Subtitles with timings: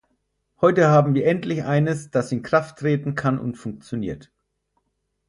[0.61, 4.31] Heute haben wir endlich eines, das in Kraft treten kann und funktioniert.